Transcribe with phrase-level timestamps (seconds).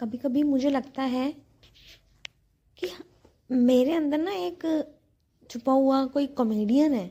[0.00, 1.30] कभी कभी मुझे लगता है
[2.78, 2.90] कि
[3.50, 4.64] मेरे अंदर ना एक
[5.50, 7.06] छुपा हुआ कोई कॉमेडियन है।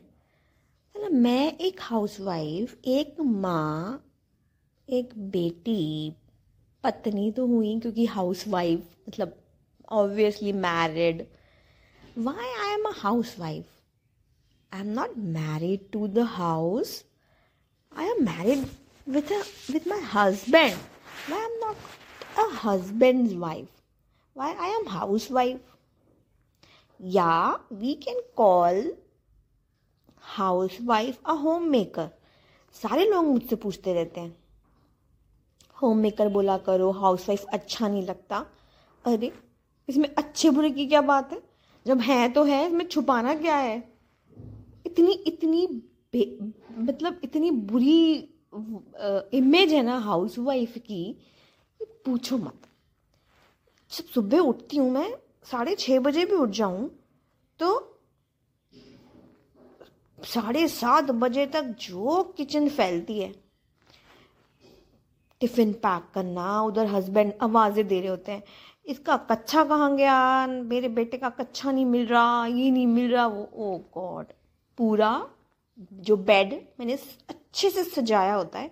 [0.96, 4.05] मतलब मैं एक हाउसवाइफ एक माँ,
[4.89, 6.12] एक बेटी,
[6.83, 9.35] पत्नी तो हुई क्योंकि हाउसवाइफ मतलब
[9.89, 11.26] obviously married
[12.17, 13.65] why I am a housewife
[14.73, 17.03] I am not married to the house
[17.98, 18.66] I am married
[19.07, 19.31] with
[19.71, 20.77] with my husband
[21.31, 21.75] why am not
[22.37, 23.67] a husband wife
[24.37, 25.61] why I am house wife
[27.01, 28.93] या we can call
[30.21, 32.09] house wife a home maker
[32.73, 34.37] सारे लोग मुझसे पूछते रहते हैं।
[35.81, 38.45] Home maker बोला करो house wife अच्छा नहीं लगता।
[39.05, 39.31] अरे,
[39.89, 41.41] इसमें अच्छे बुरे की क्या बात है?
[41.85, 43.93] जब है तो है, इसमें छुपाना क्या है?
[44.85, 48.15] इतनी इतनी मतलब इतनी बुरी
[49.33, 51.15] इमेज है ना हाउस वाइफ की,
[52.05, 52.62] पूछो मत।
[53.91, 55.15] जब सुबह उठती हूँ मैं,
[55.51, 56.90] साढ़े छः बजे भी उठ जाऊँ
[57.59, 57.91] तो
[60.20, 63.34] साढ़े सात बजे तक जो किचन फैलती है।
[65.42, 68.44] टिफ़िन पैक करना, उधर हस्बैंड आवाज़ें दे रहे होते हैं,
[68.86, 70.47] इसका कच्चा कहाँ गया?
[70.47, 74.25] मेरे बेटे का कच्चा नहीं मिल रहा, ये नहीं मिल रहा, वो ओ गॉड
[74.78, 75.12] पूरा
[75.78, 76.94] जो बेड मैंने
[77.30, 78.72] अच्छे से सजाया होता है,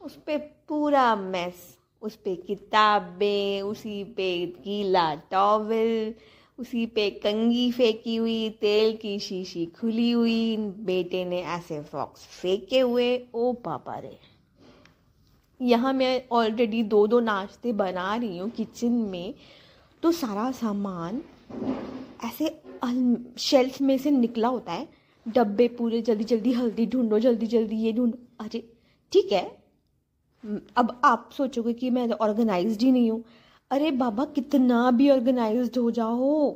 [0.00, 0.38] उस पर
[0.68, 6.14] पूरा मैस उस पर किताबें, उसी पे गीला टॉवल
[6.58, 12.80] उसी पे कंगी फेंकी हुई, तेल की शीशी खुली हुई, बेटे ने ऐसे फॉक्स फेंके
[12.80, 14.18] हुए, ओ पापा रे।
[15.60, 19.34] यहाँ मैं ऑलरेडी दो दो नाश्ते बना रही हूँ किचन में
[20.02, 21.22] तो सारा सामान
[22.24, 22.48] ऐसे
[23.40, 24.88] शेल्फ में से निकला होता है
[25.28, 28.72] डब्बे पूरे जल्दी जल्दी, हल्दी ढूंढो, जल्दी जल्दी, ये ढूंढो। अरे,
[29.12, 29.62] ठीक है।
[30.76, 33.24] अब आप सोचोगे कि मैं ऑर्गेनाइज्ड ही नहीं हूँ।
[33.70, 36.50] अरे बाबा, कितना भी ऑर्गेनाइज्ड हो जाओ।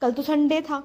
[0.00, 0.76] कल तो संडे था।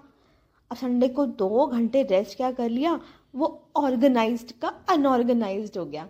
[0.72, 3.00] अब संडे को दो घंटे रेस्ट क्या कर लिया?
[3.36, 6.10] वो ऑर्गेनाइज्ड का अनऑर्गेनाइज्ड हो गया।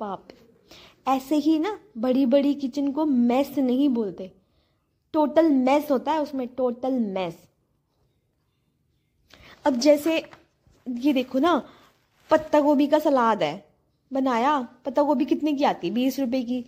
[0.00, 0.28] पाप
[1.08, 4.32] ऐसे ही ना बड़ी बड़ी किचन को मैस नहीं बोलते।
[5.12, 7.49] टोटल मैस होता है उसमें टोटल मैस
[9.64, 10.16] अब जैसे,
[10.86, 11.56] ये देखो ना,
[12.30, 13.68] पत्ता गोभी का सलाद है।
[14.10, 15.94] बनाया, पत्ता गोभी कितने की आती है?
[15.94, 16.64] बीस रुपए की।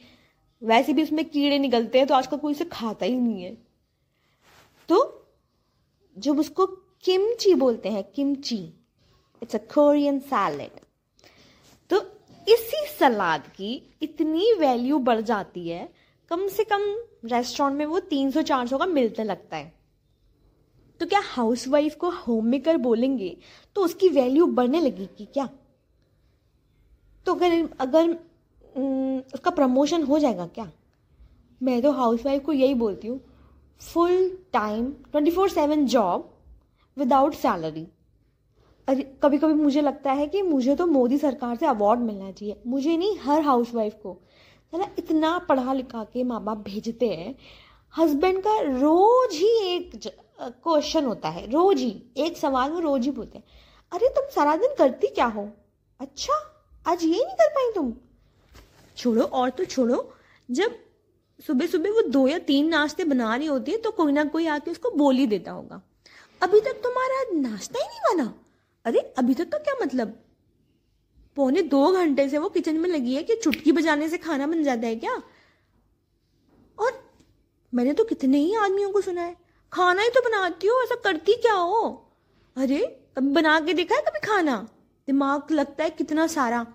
[0.62, 3.56] वैसे भी उसमें कीड़े निकलते हैं तो आजकल कोई इसे खाता ही नहीं है।
[4.88, 5.26] तो
[6.16, 6.66] जब उसको
[7.04, 8.56] किमची बोलते हैं, kimchi
[9.42, 10.80] it's a Korean salad
[11.90, 12.00] तो
[12.46, 13.72] इसी सलाद की
[14.02, 15.88] इतनी वैल्यू बढ़ जाती है,
[16.30, 16.82] कम से कम
[17.24, 19.72] रेस्टोरेंट में वो तीन सौ, चार सौ का मिलने लगता है।
[21.02, 23.36] तो क्या हाउसवाइफ को होम मेकर बोलेंगे?
[23.74, 25.48] तो उसकी वैल्यू बढ़ने लगेगी क्या?
[27.26, 28.10] तो अगर अगर
[29.34, 30.72] उसका प्रमोशन हो जाएगा क्या?
[31.62, 33.20] मैं तो हाउसवाइफ को यही बोलती हूँ
[33.80, 36.30] full time twenty four seven job
[36.98, 37.86] without salary
[38.88, 42.60] अरे कभी कभी मुझे लगता है कि मुझे तो मोदी सरकार से अवार्ड मिलना चाहिए।
[42.66, 44.20] मुझे नहीं, हर हाउसवाइफ को।
[44.74, 47.34] है इतना पढ़ा लिखा के माँ बाप भेजते हैं
[47.98, 49.96] हस्बैंड का रोज ही एक
[50.44, 53.44] क्वेश्चन होता है। रोज ही, एक सवाल वो रोज ही पूछते हैं।
[53.92, 55.50] अरे, तुम सारा दिन करती क्या हो?
[56.00, 56.32] अच्छा
[56.86, 57.92] आज ये नहीं कर पाई तुम।
[58.96, 60.14] छोड़ो, और तो छोड़ो।
[60.50, 60.78] जब
[61.46, 64.46] सुबह सुबह वो दो या तीन नाश्ते बना रही होती है तो कोई ना कोई
[64.46, 65.82] आके उसको बोल ही देता होगा।
[66.42, 68.34] अभी तक तुम्हारा नाश्ता ही नहीं बना?
[68.84, 70.22] अरे, अभी तक का क्या मतलब?
[71.36, 74.62] पौने दो घंटे से वो किचन में लगी है कि चुटकी बजाने से खाना बन
[74.62, 75.22] जाता है क्या?
[76.78, 77.10] और
[77.74, 79.36] मैंने तो कितने ही आदमियों को सुना है।
[79.72, 82.10] खाना ही तो बनाती हो, ऐसा करती क्या हो?
[82.56, 82.78] अरे,
[83.18, 84.68] कभी बना के देखा है कभी खाना?
[85.06, 86.66] दिमाग लगता है कितना सारा।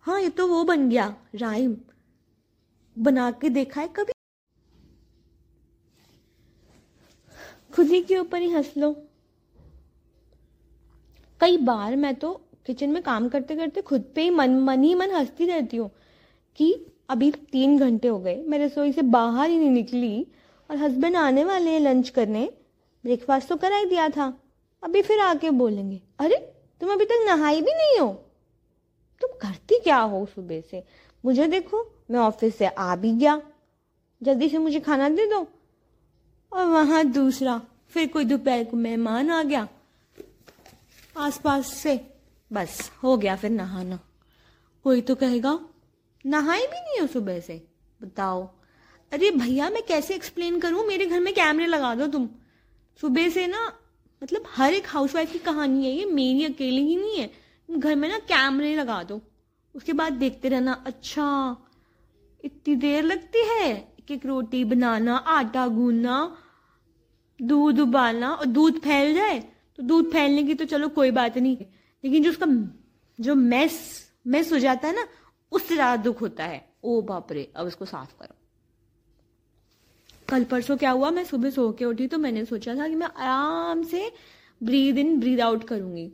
[0.00, 1.76] हाँ ये तो वो बन गया, राइम।
[2.98, 4.12] बना के देखा है कभी?
[7.74, 8.92] खुद ही के ऊपर ही हंस लो।
[11.40, 14.94] कई बार मैं तो किचन में काम करते करते खुद पे ही मन मन ही
[14.94, 15.90] मन हंसती रहती हूँ
[16.56, 20.26] कि अभी तीन घंटे हो गए, मैं रसोई से बाहर ही नहीं निकली।
[20.70, 22.50] और हस्बैंड आने वाले हैं लंच करने।
[23.02, 24.42] ब्रेकफास्ट तो करा ही दिया था।
[24.82, 26.36] अभी फिर आके बोलेंगे, अरे,
[26.80, 28.24] तुम अभी तक नहाई भी नहीं हो?
[29.20, 30.84] तुम करती क्या हो सुबह से?
[31.24, 33.42] मुझे देखो, मैं ऑफ़िस से आ भी गया।
[34.22, 35.46] जल्दी से मुझे खाना दे दो।
[36.52, 39.68] और वहाँ दूसरा, फिर कोई दोपहर को मेहमान आ गया।
[41.16, 42.14] आसपास से,
[42.52, 44.00] बस, हो गया फिर नहाना।
[44.84, 45.60] कोई तो कहेगा,
[46.26, 47.66] नहाई भी नहीं हो सुबह से?
[48.02, 48.57] बताओ।
[49.12, 50.86] अरे भैया, मैं कैसे एक्सप्लेन करूँ?
[50.86, 52.28] मेरे घर में कैमरे लगा दो तुम।
[53.00, 53.72] सुबह से ना
[54.22, 57.30] मतलब हर एक हाउसवाइफ की कहानी है ये, मेरी अकेली ही नहीं है।
[57.68, 59.20] घर में ना कैमरे लगा दो।
[59.74, 61.56] उसके बाद देखते रहना अच्छा
[62.44, 63.70] इतनी देर लगती है?
[63.72, 66.36] एक एक रोटी बनाना, आटा गूंदना,
[67.40, 69.38] दूध उबालना, और दूध फैल जाए
[69.78, 71.56] तो दूध फैलने की तो चलो कोई बात नहीं।
[72.04, 72.46] लेकिन जो उसका,
[73.18, 73.78] जो मैस
[74.26, 75.06] मैस हो जाता है ना,
[75.52, 78.37] उससे ज़्यादा दुख होता है। ओ बाप रे, अब उसको साफ़ करो।
[80.28, 81.10] कल परसों क्या हुआ?
[81.10, 84.12] मैं सुबह सो के उठी तो मैंने सोचा था कि मैं आराम से
[84.62, 86.12] ब्रीद इन ब्रीद आउट करूँगी।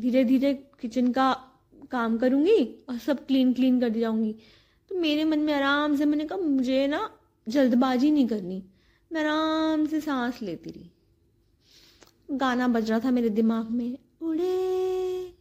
[0.00, 1.32] धीरे धीरे किचन का
[1.90, 4.34] काम करूँगी और सब क्लीन क्लीन कर जाऊँगी।
[4.90, 7.10] तो मेरे मन में आराम से मैंने कहा, मुझे ना
[7.48, 8.62] जल्दबाजी नहीं करनी।
[9.12, 10.90] मैं आराम से सांस लेती रही।
[12.30, 15.34] गाना बज रहा था मेरे दिमाग में। उड़े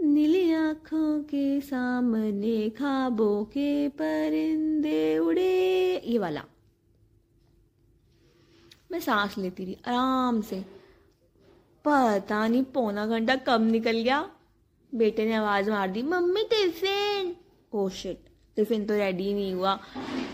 [0.00, 6.44] नीली आँखों के सामने, खाबों के परिंदे उड़े, ये वाला।
[8.96, 10.60] मैं सांस लेती रही, आराम से।
[11.84, 14.30] पता नहीं, पौना घंटा कब निकल गया।
[14.94, 17.36] बेटे ने आवाज़ मार दी, mummy, tiffin!
[17.72, 18.18] Oh shit
[18.56, 19.80] tiffin तो रेडी नहीं हुआ।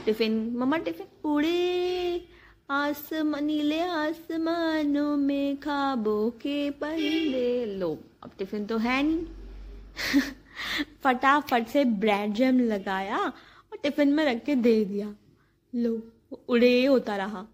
[0.05, 2.29] टिफ़िन, मम्मा, टिफ़िन उड़े।
[2.71, 9.27] आसम नीले आसमानों में खाबों के परिंदे लो। अब टिफ़िन तो है नहीं।
[11.05, 15.15] फटाफट से ब्रेड जैम लगाया और टिफ़िन में रख के दे दिया।
[15.75, 16.03] लो,
[16.49, 17.47] उड़े होता रहा।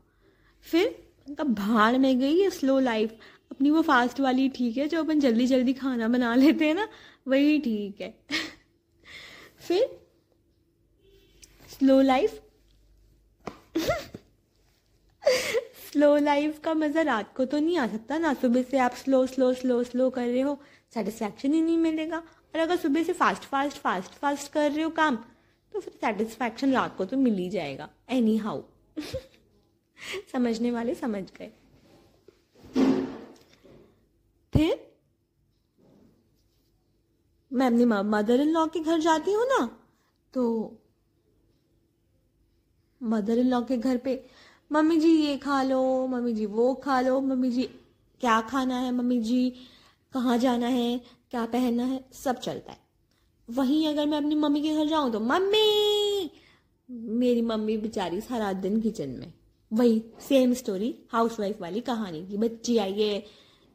[0.70, 0.86] फिर
[1.28, 3.18] उनका भाड़ में गई है स्लो लाइफ
[3.50, 6.88] अपनी वो फास्ट वाली ठीक है, जो अपन जल्दी जल्दी खाना बना लेते हैं ना,
[7.28, 8.14] वही ठीक है।
[9.66, 9.98] फिर
[11.70, 12.40] स्लो लाइफ
[15.90, 19.26] स्लो लाइफ का मज़ा रात को तो नहीं आ सकता ना, सुबह से आप स्लो
[19.26, 20.58] स्लो स्लो स्लो कर रहे हो
[20.94, 24.90] सेटिस्फैक्शन ही नहीं मिलेगा। और अगर सुबह से फास्ट फास्ट फास्ट फास्ट कर रहे हो
[24.90, 25.16] काम
[25.74, 28.62] तो फिर सेटिस्फैक्शन रात को तो मिल ही जाएगा एनी हाउ
[30.32, 31.50] समझने वाले समझ गए।
[34.52, 34.88] फिर?
[37.52, 39.78] मैं अपनी मदर इन लॉ के घर जाती हूँ ना
[40.34, 40.76] तो
[43.02, 44.24] मदर इन लॉ के घर पे,
[44.72, 47.62] मम्मी जी ये खा लो, मम्मी जी वो खा लो, मम्मी जी
[48.20, 49.50] क्या खाना है, मम्मी जी
[50.12, 51.00] कहाँ जाना है,
[51.30, 52.78] क्या पहनना है, सब चलता है।
[53.50, 56.30] वहीं अगर मैं अपनी मम्मी के घर जाऊँ तो मम्मी!
[56.90, 59.32] मेरी मम्मी बेचारी सारा दिन किचन में।
[59.72, 63.24] वही सेम स्टोरी हाउस वाइफ वाली कहानी की बच्ची आई है,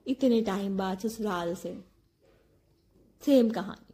[0.07, 1.77] इतने टाइम बाद, ससुराल से।
[3.23, 3.93] सेम कहानी।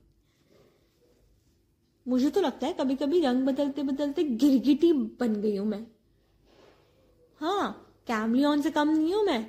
[2.05, 5.85] मुझे तो लगता है कभी कभी रंग बदलते बदलते गिरगिटी बन गई हूँ मैं।
[7.41, 7.71] हाँ
[8.07, 9.45] कैमलियन से कम नहीं हूँ मैं।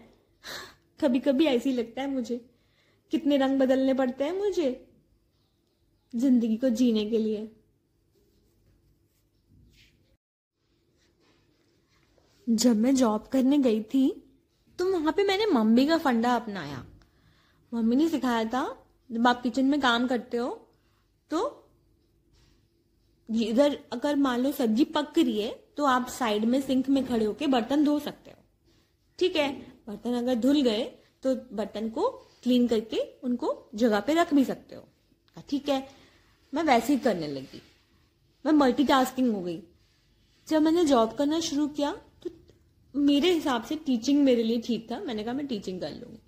[1.00, 2.50] कभी कभी ऐसे लगता है मुझे।
[3.10, 4.86] कितने रंग बदलने पड़ते हैं मुझे।
[6.14, 7.59] ज़िंदगी को जीने के लिए।
[12.50, 14.08] जब मैं जॉब करने गई थी
[14.78, 16.84] तो वहाँ पे मैंने मम्मी का फंडा अपनाया।
[17.72, 18.62] मम्मी ने सिखाया था,
[19.10, 20.48] जब आप किचन में काम करते हो
[21.30, 21.56] तो
[23.28, 27.24] इधर अगर मान लो सब्ज़ी पक रही है तो आप साइड में सिंक में खड़े
[27.24, 28.36] होके बर्तन धो सकते हो।
[29.18, 29.52] ठीक है?
[29.88, 30.82] बर्तन अगर धुल गए
[31.22, 32.08] तो बर्तन को
[32.42, 34.86] क्लीन करके उनको जगह पे रख भी सकते हो।
[35.48, 35.88] ठीक है।
[36.52, 37.62] मैं वैसे ही करने लगी।
[38.44, 39.62] मैं मल्टीटास्किंग हो गई।
[40.48, 41.96] जब मैंने जॉब करना शुरू किया
[42.96, 46.20] मेरे हिसाब से टीचिंग मेरे लिए ठीक था। मैंने कहा, मैं टीचिंग कर लूँगी।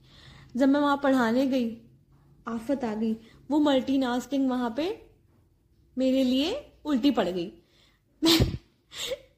[0.56, 1.76] जब मैं वहाँ पढ़ाने गई,
[2.48, 3.16] आफत आ गई,
[3.50, 5.06] वो मल्टीटास्किंग वहाँ पे
[5.98, 7.52] मेरे लिए उल्टी पड़ गई।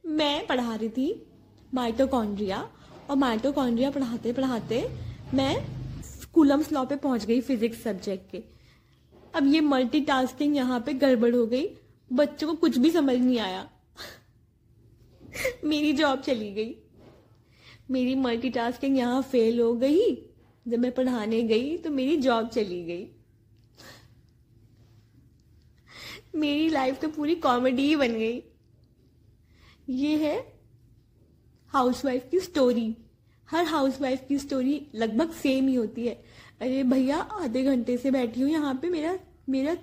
[0.07, 1.27] मैं पढ़ा रही थी
[1.75, 2.71] माइटोकॉन्ड्रिया
[3.11, 4.91] और माइटोकॉन्ड्रिया पढ़ाते पढ़ाते
[5.35, 5.67] मैं
[6.33, 8.43] कूलम्स लॉ पे पहुँच गई फिजिक्स सब्जेक्ट के।
[9.35, 11.69] अब ये मल्टीटास्किंग यहाँ पे गड़बड़ हो गई।
[12.13, 13.71] बच्चों को कुछ भी समझ नहीं आया।
[15.65, 16.84] मेरी जॉब चली गई।
[17.91, 20.15] मेरी मल्टीटास्किंग यहाँ फेल हो गई।
[20.69, 23.07] जब मैं पढ़ाने गई तो मेरी जॉब चली गई।
[26.35, 28.43] मेरी लाइफ तो पूरी कॉमेडी ही बन गई।
[29.89, 30.37] ये है
[31.73, 32.97] हाउसवाइफ की स्टोरी
[33.49, 36.15] हर हाउसवाइफ की स्टोरी लगभग सेम ही होती है।
[36.61, 39.77] अरे भैया, आधे घंटे से बैठी हूँ यहाँ पे, मेरा मेरा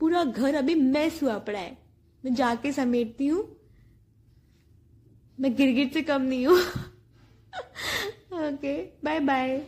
[0.00, 1.76] पूरा घर अभी मैस हुआ पड़ा है।
[2.24, 3.44] मैं जाके समेटती हूँ।
[5.40, 6.58] मैं गिरगिट से कम नहीं हूँ।
[8.32, 9.62] okay bye bye